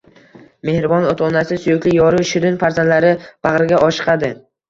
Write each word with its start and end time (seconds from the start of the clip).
mehribon 0.69 1.03
ota-onasi, 1.09 1.57
suyukli 1.65 1.93
yori, 1.97 2.23
shirin 2.31 2.57
farzandlari 2.63 3.11
bag‘riga 3.49 3.83
oshiqadi. 3.89 4.35